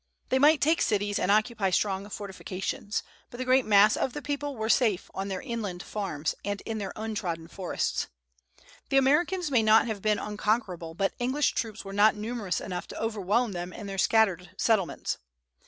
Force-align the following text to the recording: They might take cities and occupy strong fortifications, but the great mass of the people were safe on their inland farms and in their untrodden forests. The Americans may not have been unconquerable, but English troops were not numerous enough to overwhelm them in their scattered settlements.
They 0.29 0.39
might 0.39 0.61
take 0.61 0.81
cities 0.81 1.19
and 1.19 1.29
occupy 1.29 1.69
strong 1.69 2.09
fortifications, 2.09 3.03
but 3.29 3.37
the 3.37 3.45
great 3.45 3.65
mass 3.67 3.95
of 3.95 4.13
the 4.13 4.21
people 4.23 4.55
were 4.55 4.67
safe 4.67 5.11
on 5.13 5.27
their 5.27 5.43
inland 5.43 5.83
farms 5.83 6.33
and 6.43 6.59
in 6.61 6.79
their 6.79 6.91
untrodden 6.95 7.47
forests. 7.47 8.07
The 8.89 8.97
Americans 8.97 9.51
may 9.51 9.61
not 9.61 9.85
have 9.85 10.01
been 10.01 10.17
unconquerable, 10.17 10.95
but 10.95 11.13
English 11.19 11.51
troops 11.53 11.85
were 11.85 11.93
not 11.93 12.15
numerous 12.15 12.59
enough 12.59 12.87
to 12.87 12.99
overwhelm 12.99 13.51
them 13.51 13.71
in 13.71 13.85
their 13.85 13.99
scattered 13.99 14.49
settlements. 14.57 15.19